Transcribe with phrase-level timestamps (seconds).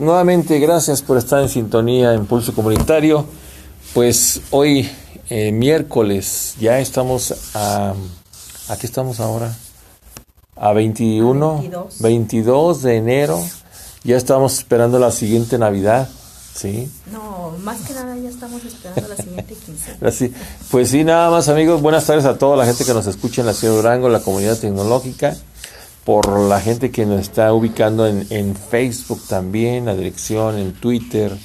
[0.00, 3.24] Nuevamente gracias por estar en sintonía en Pulso Comunitario.
[3.94, 4.86] Pues hoy
[5.30, 7.94] eh, miércoles ya estamos a
[8.68, 9.56] ¿a qué estamos ahora?
[10.56, 12.00] A 21, 22.
[12.02, 13.42] 22 de enero.
[14.04, 16.06] Ya estamos esperando la siguiente Navidad,
[16.54, 16.92] ¿sí?
[17.10, 20.34] No, más que nada ya estamos esperando la siguiente quincena.
[20.70, 23.46] Pues sí, nada más amigos, buenas tardes a toda la gente que nos escucha en
[23.46, 25.34] la ciudad de Durango, la comunidad tecnológica,
[26.06, 31.36] por la gente que nos está ubicando en, en Facebook también, la dirección, en Twitter,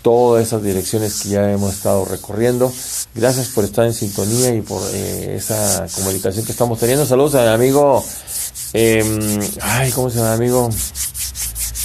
[0.00, 2.72] todas esas direcciones que ya hemos estado recorriendo.
[3.14, 7.04] Gracias por estar en sintonía y por eh, esa comunicación que estamos teniendo.
[7.04, 8.02] Saludos a mi amigo,
[8.72, 10.70] em, ay, ¿cómo se llama mi amigo?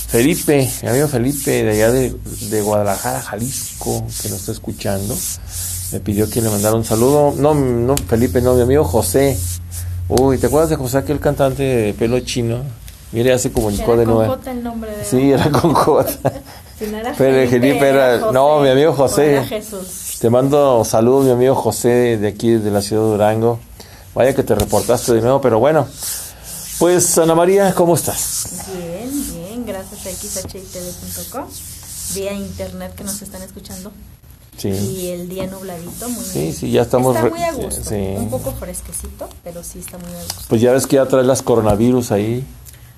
[0.08, 2.16] Felipe, mi amigo Felipe de allá de,
[2.50, 5.14] de Guadalajara, Jalisco, que nos está escuchando.
[5.92, 7.34] Me pidió que le mandara un saludo.
[7.38, 9.38] No, no, Felipe, no, mi amigo José.
[10.10, 12.60] Uy, ¿te acuerdas de José, aquel cantante de pelo chino?
[13.12, 14.34] Mire, ya se comunicó Era de con nuevo.
[14.36, 15.74] J el nombre de Sí, era con.
[16.80, 19.34] Si no era Pero Felipe era- José, no, mi amigo José.
[19.34, 20.18] era Jesús.
[20.20, 23.60] Te mando saludos, mi amigo José, de aquí, de la ciudad de Durango.
[24.16, 25.88] Vaya que te reportaste de nuevo, pero bueno.
[26.80, 28.66] Pues, Ana María, ¿cómo estás?
[28.76, 30.10] Bien, bien, gracias a
[30.50, 31.46] xhitv.com,
[32.16, 33.92] vía internet que nos están escuchando.
[34.58, 34.70] Sí.
[34.70, 37.96] Y el día nubladito, muy Sí, sí, ya estamos Está muy a gusto, sí.
[38.18, 40.44] un poco fresquecito, pero sí está muy a gusto.
[40.48, 42.46] Pues ya ves que ya traes las coronavirus ahí.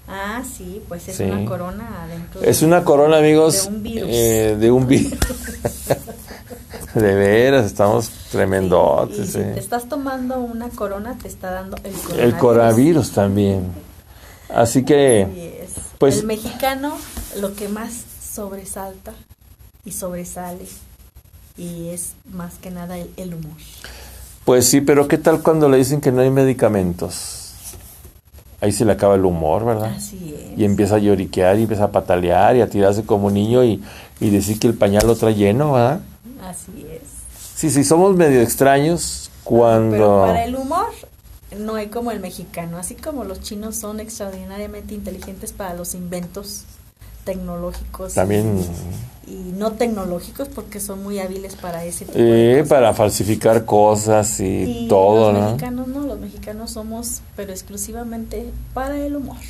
[0.08, 1.24] Ah, sí, pues es Sí.
[1.24, 2.42] una corona adentro.
[2.42, 3.64] Es de- una corona, amigos.
[3.64, 4.10] De un virus.
[4.12, 5.14] eh, de un virus.
[6.94, 9.28] de veras, estamos Y tremendotes.
[9.32, 12.34] si te estás tomando una corona, te está dando el coronavirus.
[12.34, 13.64] El coronavirus también.
[14.54, 15.70] Así que, Así es.
[15.98, 16.96] pues- el mexicano
[17.40, 17.92] lo que más
[18.34, 19.14] sobresalta
[19.84, 20.66] y sobresale
[21.58, 23.58] y es más que nada el, el humor.
[24.44, 27.42] pues sí, pero ¿qué tal cuando le dicen que no hay medicamentos?
[28.62, 29.94] Ahí se le acaba el humor, ¿verdad?
[29.96, 30.58] Así es.
[30.58, 33.84] y empieza a lloriquear y empieza a patalear y a tirarse como niño y,
[34.20, 36.00] y decir que el pañal lo trae lleno, ¿verdad?
[36.42, 37.02] Así es.
[37.56, 40.22] Sí, sí, somos medio extraños Pero cuando...
[40.28, 40.88] para el humor
[41.58, 46.64] no hay como el mexicano, así como los chinos son extraordinariamente inteligentes para los inventos
[47.26, 48.60] tecnológicos También
[49.28, 52.70] y, y no tecnológicos porque son muy hábiles para ese tipo de eh, cosas.
[52.70, 55.48] para falsificar cosas y, Y todo, los ¿no?
[55.48, 59.38] mexicanos no, los mexicanos somos, pero exclusivamente para el humor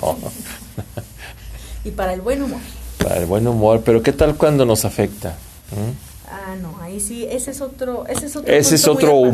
[1.84, 2.60] y para el buen humor.
[3.02, 5.30] para el buen humor, pero ¿qué tal cuando nos afecta?
[5.72, 6.28] ¿Mm?
[6.32, 9.28] Ah, no, ahí sí, ese es otro, ese es otro, Ese es otro aparte.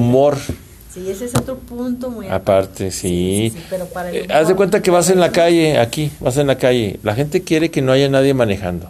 [0.97, 3.53] Sí, ese es otro punto muy aparte, sí.
[3.53, 6.39] sí, pero para el Eh, haz de cuenta que vas en la calle, aquí, vas
[6.39, 6.99] en la calle.
[7.03, 8.89] La gente quiere que no haya nadie manejando.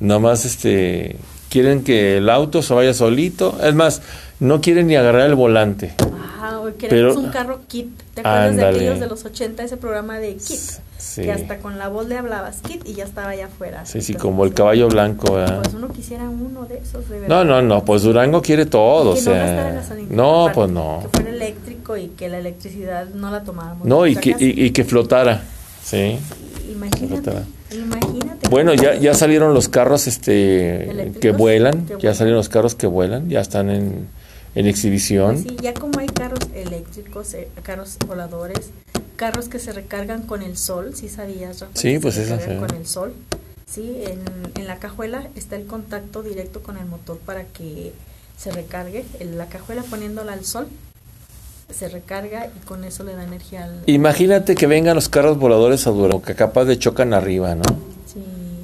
[0.00, 1.16] Nada más, este,
[1.48, 3.58] quieren que el auto se vaya solito.
[3.62, 4.02] Es más,
[4.38, 5.94] no quieren ni agarrar el volante.
[6.68, 7.88] Hoy queremos Pero- un carro kit.
[8.14, 8.70] ¿Te acuerdas Ándale.
[8.70, 10.58] de aquellos de los 80, ese programa de kit?
[10.98, 11.22] Sí.
[11.22, 13.86] Que hasta con la voz le hablabas kit y ya estaba allá afuera.
[13.86, 15.60] Sí, sí, como el caballo blanco, ¿verdad?
[15.62, 17.44] Pues uno quisiera uno de esos, de No, verdad.
[17.44, 19.96] no, no, pues Durango quiere todo, o que no gastara sea.
[20.10, 21.00] No, aparte, pues no.
[21.02, 23.86] Que fuera eléctrico y que la electricidad no la tomáramos.
[23.86, 25.42] No, y que, y, y que flotara,
[25.84, 26.18] sí.
[26.70, 27.42] Imagínate, flotara.
[27.70, 28.48] imagínate.
[28.50, 32.14] Bueno, ya, ya salieron los carros este que vuelan, Que ya vuelan.
[32.16, 34.08] salieron los carros que vuelan, ya están en,
[34.54, 35.42] en exhibición.
[35.42, 38.70] Sí, ya como hay carros eléctricos, eh, carros voladores,
[39.16, 41.72] carros que se recargan con el sol, ¿sí sabías, Rafa?
[41.74, 43.12] Sí, pues eso con el sol.
[43.70, 44.20] Sí, en,
[44.54, 47.92] en la cajuela está el contacto directo con el motor para que
[48.38, 49.04] se recargue.
[49.20, 50.68] En la cajuela poniéndola al sol
[51.70, 53.82] se recarga y con eso le da energía al...
[53.84, 57.62] Imagínate que vengan los carros voladores a Durango, que capaz de chocan arriba, ¿no?
[58.06, 58.22] Sí.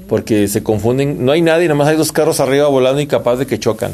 [0.09, 3.47] Porque se confunden, no hay nadie, nomás hay dos carros arriba volando y capaz de
[3.47, 3.93] que chocan.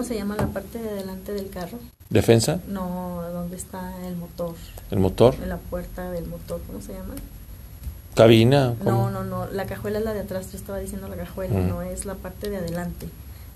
[0.00, 1.76] ¿Cómo se llama la parte de adelante del carro?
[2.08, 2.58] ¿Defensa?
[2.66, 4.54] No, ¿dónde está el motor?
[4.90, 5.34] ¿El motor?
[5.42, 7.12] En la puerta del motor, ¿cómo se llama?
[8.14, 8.76] ¿Cabina?
[8.82, 9.10] ¿Cómo?
[9.10, 11.68] No, no, no, la cajuela es la de atrás, yo estaba diciendo la cajuela, Mm.
[11.68, 13.10] no es la parte de adelante,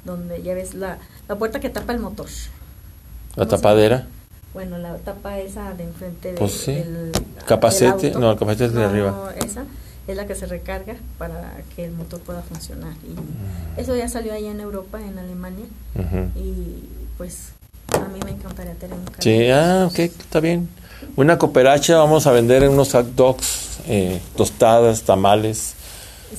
[0.05, 0.99] donde ya ves la,
[1.31, 2.27] la puerta que tapa el motor.
[2.27, 4.07] ¿La ¿cómo se tapadera?
[4.53, 6.75] Bueno, la tapa esa de enfrente de- Pues sí.
[6.75, 7.11] del
[7.47, 8.19] Capacete, del auto.
[8.21, 9.33] no, el capacete es de No, arriba.
[9.43, 9.65] esa
[10.07, 12.93] es la que se recarga para que el motor pueda funcionar.
[13.05, 13.79] Y Mm.
[13.81, 15.65] eso ya salió allá en Europa, en Alemania,
[15.95, 16.39] Ujú.
[16.39, 16.85] y
[17.17, 17.49] pues
[17.93, 19.23] a mí me encantaría tener un carro.
[19.23, 20.69] Sí, ah, ok, está bien.
[21.17, 25.75] Una cooperacha, vamos a vender unos hot dogs, eh, tostadas, tamales.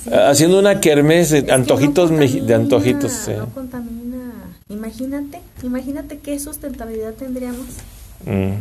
[0.03, 0.09] Sí.
[0.11, 3.11] Ah, Haciendo una kermés de Es antojitos, no meji- de contamina, antojitos.
[3.11, 3.31] sí.
[3.37, 4.31] No contamina.
[4.67, 7.65] Imagínate, imagínate qué sustentabilidad tendríamos.
[8.25, 8.53] Mm.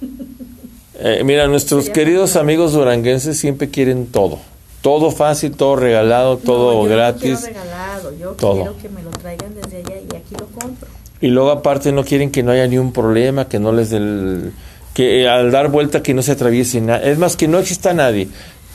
[1.02, 4.38] Eh, mira, nuestros queridos amigos duranguenses siempre quieren todo.
[4.82, 7.32] Todo fácil, todo regalado, todo No, yo gratis.
[7.32, 8.54] No quiero regalado, yo Todo.
[8.56, 10.88] quiero que me lo traigan desde allá y aquí lo compro.
[11.20, 14.52] Y luego aparte no quieren que no haya ni un problema, que no les del...
[14.94, 17.02] que al dar vuelta que no se atraviese nada.
[17.02, 18.28] Es más, que no exista nadie.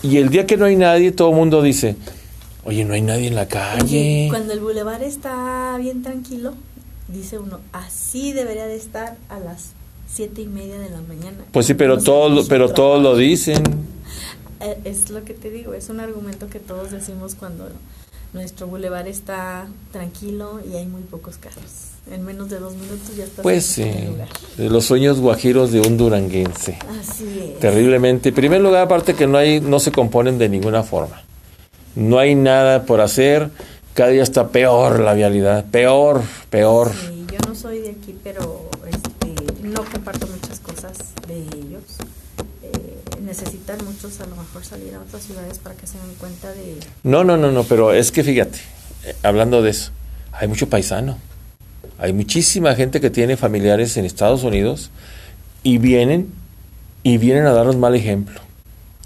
[0.03, 1.95] Y el día que no hay nadie, todo el mundo dice,
[2.63, 3.83] oye, no hay nadie en la calle.
[3.83, 6.53] Oye, cuando el bulevar está bien tranquilo,
[7.07, 9.74] dice uno, así debería de estar a las
[10.07, 11.37] siete y media de la mañana.
[11.51, 13.61] Pues sí, pero todos, pero todos lo dicen.
[14.61, 17.67] Eh, Es lo que te digo, es un argumento que todos decimos cuando
[18.33, 21.89] nuestro bulevar está tranquilo y hay muy pocos carros.
[22.11, 24.27] En menos de dos minutos ya estás Pues en sí, lugar.
[24.57, 26.77] de los sueños guajiros de un duranguense.
[27.01, 27.59] Así es.
[27.59, 28.29] Terriblemente.
[28.29, 31.21] En primer lugar, aparte que no hay, no se componen de ninguna forma.
[31.95, 33.49] No hay nada por hacer.
[33.95, 35.65] Cada día está peor la vialidad.
[35.71, 36.91] Peor, peor.
[36.93, 38.64] Sí, yo no soy de aquí, pero
[40.05, 40.97] comparto muchas cosas
[41.27, 41.81] de ellos.
[42.61, 46.51] Eh, necesitan muchos a lo mejor salir a otras ciudades para que se den cuenta
[46.51, 46.77] de...
[47.03, 48.59] No, no, no, no, pero es que fíjate,
[49.03, 49.89] eh, hablando de eso,
[50.31, 51.17] hay mucho paisano.
[51.97, 54.91] Hay muchísima gente que tiene familiares en Estados Unidos
[55.63, 56.31] y vienen
[57.01, 58.39] y vienen a darnos mal ejemplo.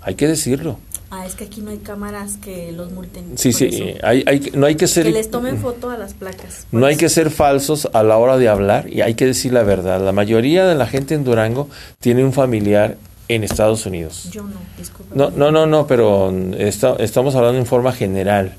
[0.02, 0.80] Hay que decirlo.
[1.12, 3.36] Ah, es que aquí no hay cámaras que los multen.
[3.38, 3.98] Sí, sí, eso.
[4.04, 6.68] hay, hay, que- no hay que ser Que les tomen foto a las placas.
[6.72, 7.00] no hay eso.
[7.00, 10.00] que ser falsos a la hora de hablar y hay que decir la verdad.
[10.02, 11.68] La mayoría de la gente en Durango
[12.00, 12.98] tiene un familiar
[13.28, 14.30] en Estados Unidos.
[14.32, 15.16] Yo no, disculpa.
[15.16, 18.54] No, no, no, no, pero esta- estamos hablando en forma general.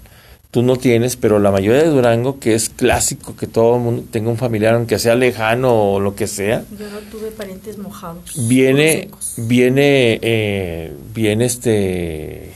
[0.51, 4.05] Tú no tienes, pero la mayoría de Durango, que es clásico que todo el mundo
[4.11, 8.49] tenga un familiar, aunque sea lejano o lo que sea, Yo no tuve parientes mojados.
[8.49, 12.53] viene, viene, eh, viene este,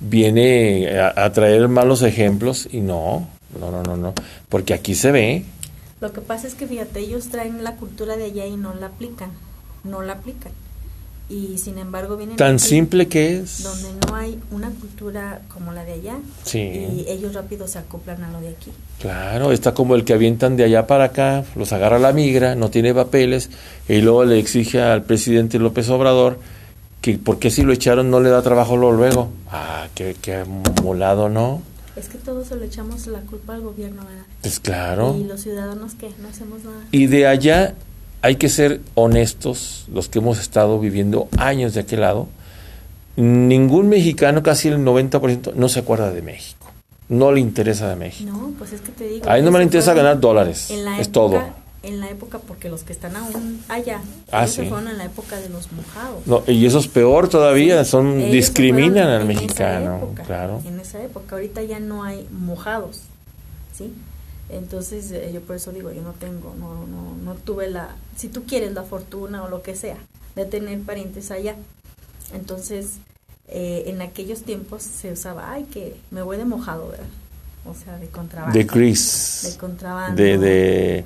[0.00, 3.28] viene a, a traer malos ejemplos y no,
[3.58, 4.14] no, no, no, no,
[4.48, 5.44] porque aquí se ve,
[6.00, 8.86] Lo que pasa es que fíjate, ellos traen la cultura de allá y no la
[8.86, 9.30] aplican.
[9.84, 10.52] No la aplican.
[11.30, 13.62] Y sin embargo vienen tan aquí, simple que es.
[13.62, 16.58] donde no hay una cultura como la de allá Sí.
[16.58, 18.72] y ellos rápido se acoplan a lo de aquí.
[19.00, 22.68] Claro, está como el que avientan de allá para acá, los agarra la migra, no
[22.70, 23.48] tiene papeles,
[23.88, 26.38] y luego le exige al presidente López Obrador
[27.00, 28.96] que por qué si lo echaron no le da trabajo luego.
[28.96, 29.28] luego.
[29.52, 30.44] Ah, qué, qué
[30.82, 31.62] molado, ¿no?
[31.96, 34.24] Es que todos se le echamos la culpa al gobierno, ¿verdad?
[34.42, 35.16] Pues claro.
[35.18, 36.82] Y los ciudadanos que no hacemos nada.
[36.90, 37.74] Y de allá
[38.22, 42.28] hay que ser honestos, los que hemos estado viviendo años de aquel lado.
[43.16, 46.66] Ningún mexicano, casi el 90%, no se acuerda de México.
[47.08, 48.30] No le interesa de México.
[48.32, 49.28] No, pues es que te digo.
[49.28, 50.70] A mí no me le interesa ganar dólares.
[50.70, 51.60] en la Es época- todo.
[51.82, 54.00] En la época, porque los que están aún allá,
[54.30, 54.68] Ah, ellos se sí.
[54.68, 56.26] fueron en la época de los mojados.
[56.26, 60.60] No, y eso es peor todavía, Sí, son discriminan al en esa mexicano, época, claro.
[60.66, 63.00] En esa época, ahorita ya no hay mojados,
[63.76, 63.92] ¿sí?
[64.52, 68.28] Entonces, eh, yo por eso digo, yo no tengo, no, no, no tuve la, si
[68.28, 69.96] tú quieres la fortuna o lo que sea,
[70.34, 71.54] de tener parientes allá.
[72.32, 72.94] Entonces,
[73.48, 77.06] eh, en aquellos tiempos se usaba, ay, que me voy de mojado, ¿verdad?
[77.64, 78.56] O sea, de contrabando.
[78.58, 80.20] De Chris, De contrabando.
[80.22, 81.04] de, de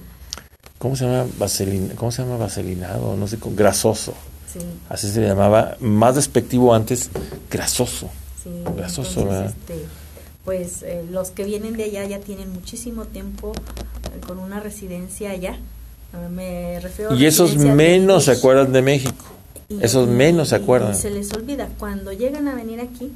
[0.79, 1.27] ¿cómo se llama?
[1.39, 2.37] Vaselina, ¿cómo se llama?
[2.37, 4.15] Vaselinado, no sé, grasoso.
[4.53, 7.11] Sí, Así se le llamaba, más despectivo antes,
[7.51, 8.09] grasoso.
[8.43, 8.51] sí.
[8.77, 9.47] Grasoso, Entonces, ¿verdad?
[9.47, 9.85] este,
[10.45, 15.31] pues eh, los que vienen de allá ya tienen muchísimo tiempo eh, con una residencia
[15.31, 15.57] allá.
[16.31, 19.25] Me refiero a Y esos menos se acuerdan de México.
[19.69, 20.95] Y- esos menos se acuerdan.
[20.95, 21.69] se les olvida.
[21.79, 23.11] Cuando llegan a venir aquí,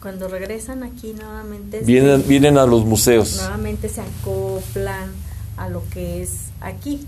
[0.00, 3.36] cuando regresan aquí nuevamente, Vienen, vienen a los museos.
[3.36, 5.10] nuevamente se acoplan
[5.56, 7.06] a lo que es aquí.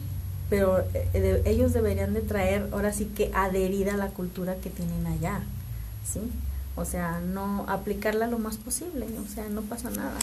[0.51, 4.69] Pero eh, de- ellos deberían de traer, ahora sí que adherida a la cultura que
[4.69, 5.41] tienen allá,
[6.13, 6.19] ¿sí?
[6.77, 10.15] O sea, no aplicarla lo más posible, o sea, no pasa nada.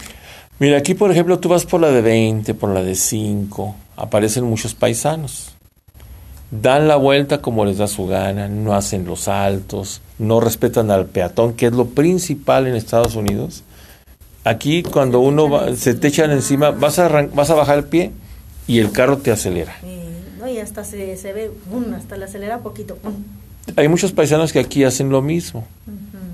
[0.58, 4.44] Mira, aquí por ejemplo tú vas por la de 20, por la de 5, aparecen
[4.44, 5.52] muchos paisanos.
[6.50, 11.06] Dan la vuelta como les da su gana, no hacen los saltos, no respetan al
[11.06, 13.62] peatón, que es lo principal en Estados Unidos.
[14.44, 17.84] Aquí cuando uno va- se te echan encima, vas a, arran- vas a bajar el
[17.84, 18.12] pie
[18.66, 19.76] y el carro te acelera.
[19.84, 20.08] Eh,
[20.40, 21.92] no, y hasta se, se ve, ¡pum!
[21.94, 22.96] hasta le acelera poquito.
[22.96, 23.12] ¡pum!
[23.76, 25.66] Hay muchos paisanos que aquí hacen lo mismo.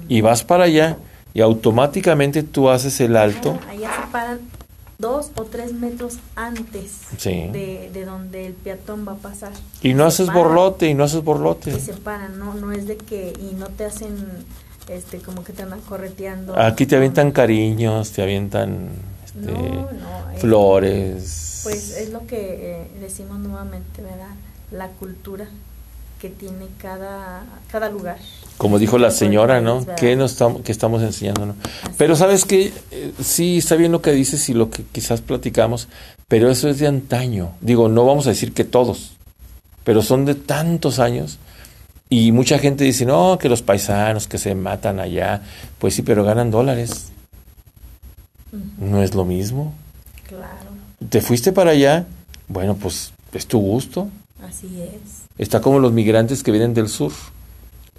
[0.09, 0.97] Y vas para allá
[1.33, 3.59] y automáticamente tú haces el alto.
[3.69, 4.39] Allá se paran
[4.99, 7.49] dos o tres metros antes Sí.
[7.53, 9.53] de, de donde el peatón va a pasar.
[9.83, 10.43] Y no Se haces paran.
[10.43, 11.71] borlote, y no haces borlote.
[11.71, 14.15] Y se paran, no, no es de que, y no te hacen,
[14.89, 16.59] este, como que te andan correteando.
[16.59, 18.89] Aquí te avientan cariños, te avientan
[19.25, 21.61] este, No, no, flores.
[21.65, 24.35] Pues es lo que eh, decimos nuevamente, ¿verdad?
[24.71, 25.49] La cultura
[26.25, 28.16] que tiene cada, cada lugar.
[28.57, 29.85] Como dijo la señora, ¿no?
[29.95, 31.45] ¿Qué, nos estamos, qué estamos enseñando?
[31.45, 31.54] no?
[31.99, 32.19] Pero es.
[32.19, 32.73] sabes que
[33.21, 35.87] sí está bien lo que dices y lo que quizás platicamos,
[36.26, 37.50] pero eso es de antaño.
[37.61, 39.16] Digo, no vamos a decir que todos,
[39.85, 41.38] pero son de tantos años.
[42.09, 45.43] Y mucha gente dice, no, que los paisanos que se matan allá,
[45.78, 47.12] pues sí, pero ganan dólares.
[48.78, 49.75] No es lo mismo.
[50.26, 50.71] Claro,
[51.11, 52.07] Te fuiste para allá,
[52.49, 54.09] bueno, pues es tu gusto.
[54.43, 55.24] así es.
[55.38, 57.12] Está como los migrantes que vienen del sur.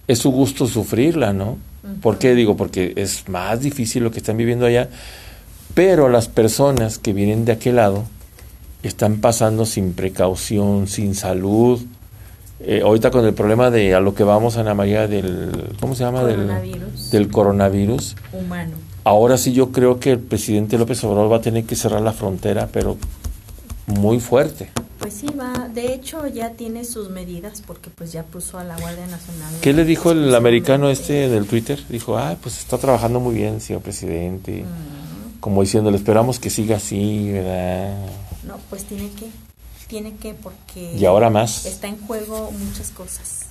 [0.08, 1.58] es su gusto sufrirla, ¿no?
[2.01, 2.56] ¿Por qué digo?
[2.58, 4.89] Porque es más difícil lo que están viviendo allá,
[5.74, 8.06] pero las personas que vienen de aquel lado
[8.84, 11.82] están pasando sin precaución, sin salud.
[12.60, 16.04] Eh, ahorita con el problema de a lo que vamos, Ana María, del, ¿cómo se
[16.04, 16.22] llama?
[16.22, 17.12] Coronavirus.
[17.12, 18.15] Del, del coronavirus.
[18.32, 18.72] Humano.
[19.04, 22.13] Ahora sí yo creo que el presidente López Obrador va a tener que cerrar la
[22.13, 22.98] frontera, pero
[23.86, 24.70] muy fuerte.
[25.00, 25.68] Pues sí, va.
[25.70, 29.54] De hecho, ya tiene sus medidas porque pues ya puso a la Guardia Nacional.
[29.62, 31.84] ¿Qué le dijo el americano este del Twitter?
[31.90, 34.64] Dijo, ah, pues está trabajando muy bien, señor presidente.
[34.64, 35.40] Mm.
[35.40, 37.94] Como diciendo, le esperamos que siga así, ¿verdad?
[38.48, 39.30] No, pues tiene que,
[39.88, 40.96] tiene que porque...
[40.96, 41.66] Y ahora más.
[41.66, 43.46] Está en juego muchas cosas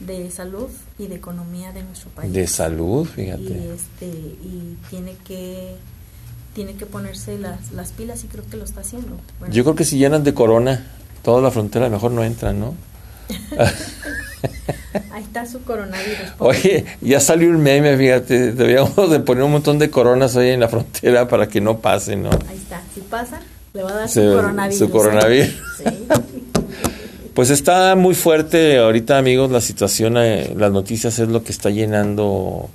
[0.00, 2.32] de salud y de economía de nuestro país.
[2.32, 3.42] De salud, fíjate.
[3.42, 5.76] Y, este, y tiene que
[6.56, 9.18] tiene que ponerse las, las pilas y creo que lo está haciendo.
[9.38, 10.86] Bueno, Yo creo que si llenan de corona
[11.22, 12.74] toda la frontera, mejor no entran, ¿no?
[15.12, 16.30] ahí está su coronavirus.
[16.38, 16.58] pobre.
[16.58, 20.60] Oye, ya salió un meme, fíjate, deberíamos de poner un montón de coronas ahí en
[20.60, 22.30] la frontera para que no pase, ¿no?
[22.48, 22.80] Ahí está.
[22.94, 23.40] Si pasa,
[23.74, 24.78] le va a dar Se- su coronavirus.
[24.78, 25.54] su coronavirus.
[25.78, 25.84] Sí.
[27.34, 31.68] Pues está muy fuerte ahorita, amigos, la situación, eh, las noticias es lo que está
[31.68, 32.70] llenando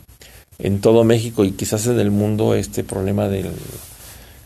[0.62, 3.52] en todo México y quizás en el mundo este problema del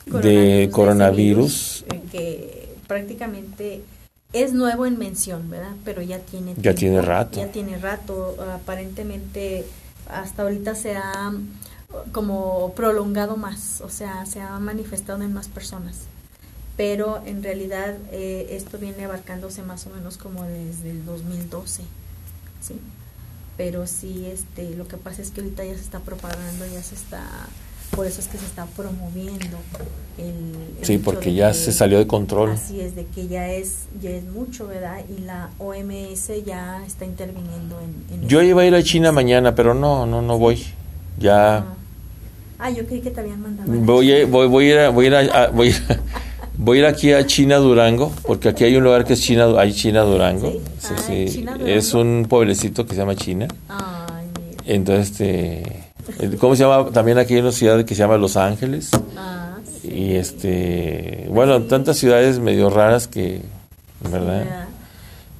[0.05, 1.85] de coronavirus.
[1.85, 3.81] ese virus, eh, que prácticamente
[4.33, 5.73] es nuevo en mención, ¿verdad?
[5.83, 7.39] Pero ya tiene Ya tiempo, tiene rato.
[7.39, 8.35] Ya tiene rato.
[8.53, 9.65] Aparentemente
[10.09, 11.33] hasta ahorita se ha
[12.11, 16.01] como prolongado más, o sea, se ha manifestado en más personas.
[16.77, 21.83] Pero en realidad eh, esto viene abarcándose más o menos como desde el 2012,
[22.61, 22.75] ¿sí?
[23.57, 26.95] Pero sí, este, lo que pasa es que ahorita ya se está propagando, ya se
[26.95, 27.23] está,
[27.95, 29.57] por eso es que se está promoviendo
[30.17, 32.51] el, el Sí, porque ya que- se salió de control.
[32.51, 34.97] Así es, de que ya es, ya es mucho, ¿verdad?
[35.17, 38.21] Y la OMS ya está interviniendo en...
[38.23, 38.83] en Yo iba a ir a.
[38.83, 40.61] China mañana, pero no, no, no voy.
[41.17, 41.65] Ya Ah.
[42.57, 43.69] Ah, yo creí que te habían mandado.
[43.71, 44.31] voy, a- China.
[44.31, 45.99] voy, voy a ir, a- voy a ir, a- a- voy a ir-
[46.57, 49.47] voy a ir aquí a China Durango, porque aquí hay un lugar que es China,
[49.59, 50.51] hay China Durango.
[50.79, 50.93] ¿Sí?
[51.07, 51.31] Sí, Ah.
[51.31, 52.09] China Es Durango.
[52.19, 53.47] un pueblecito que se llama China.
[53.69, 54.25] Ay.
[54.65, 55.83] Entonces, este,
[56.19, 56.89] el- ¿cómo se llama?
[56.91, 58.89] También aquí hay una ciudad que se llama Los Ángeles.
[59.17, 59.89] Ah, sí.
[59.89, 63.41] Y este, bueno, tantas ciudades medio raras que,
[64.11, 64.39] ¿verdad?
[64.39, 64.67] ¿verdad?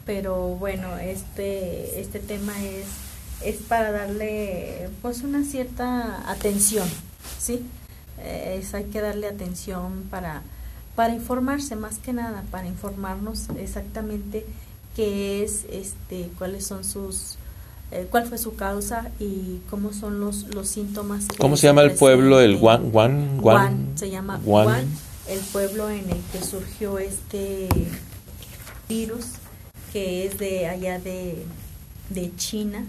[0.05, 2.85] Pero bueno, este, este tema es,
[3.43, 6.87] es para darle pues una cierta atención,
[7.39, 7.61] ¿sí?
[8.21, 10.43] Eh, Es, hay que darle atención para,
[10.95, 14.45] para informarse más que nada, para informarnos exactamente
[14.95, 17.35] qué es, este, cuáles son sus,
[17.91, 21.27] eh, cuál fue su causa y cómo son los, los síntomas.
[21.27, 22.39] que ¿Cómo se llama el pueblo?
[22.39, 22.57] El.
[22.57, 24.65] Guan, Guan, Guan, se llama Guan.
[24.65, 24.87] Guan,
[25.27, 27.67] el pueblo en el que surgió este
[28.87, 29.25] virus,
[29.91, 31.43] que es de allá de,
[32.09, 32.85] de China,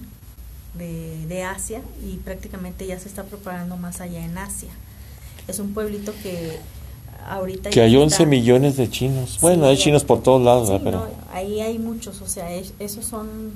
[0.75, 4.71] de, de Asia, y prácticamente ya se está propagando más allá en Asia.
[5.49, 6.61] Es un pueblito que
[7.35, 7.71] ahorita...
[7.71, 9.39] Que hay está- 11 millones de chinos.
[9.41, 10.85] Bueno, Sí, hay chinos por todos lados, Sí, ¿verdad?
[10.85, 13.53] pero no, ahí hay muchos, o sea, es- esos son,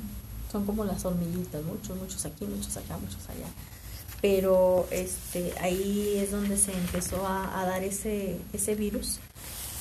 [0.53, 3.47] son como las hormiguitas, muchos, muchos aquí, muchos acá, muchos allá.
[4.23, 9.19] Pero este, ahí es donde se empezó a, a dar ese, ese virus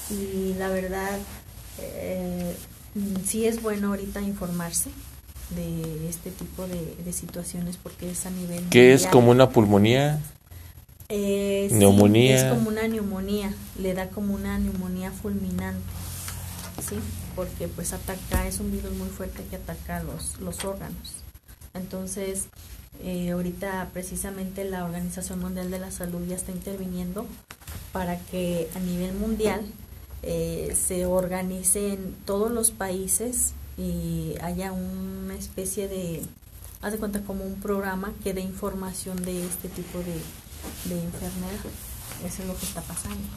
[0.10, 1.20] y la verdad
[1.82, 2.56] eh,
[2.96, 4.90] mm, sí es bueno ahorita informarse
[5.56, 10.22] de este tipo de, de situaciones porque es a nivel ¿qué es como una pulmonía?
[11.12, 12.36] Eh, sí, Neumonía.
[12.36, 15.82] es como una neumonía, le da como una neumonía fulminante,
[16.88, 16.98] ¿sí?
[17.36, 21.16] Porque pues ataca, es un virus muy fuerte que ataca los, los órganos.
[21.74, 22.46] Entonces,
[23.04, 27.26] eh, ahorita precisamente la Organización Mundial de la Salud ya está interviniendo
[27.92, 29.62] para que a nivel mundial
[30.22, 36.22] eh, se organicen todos los países y haya una especie de,
[36.82, 40.20] haz de cuenta como un programa que dé información de este tipo de,
[40.86, 41.66] de enfermedad.
[42.26, 43.28] Eso es lo que está pasando.